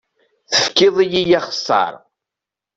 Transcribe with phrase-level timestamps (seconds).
[0.51, 1.93] Tefkiḍ-iyi axessaṛ.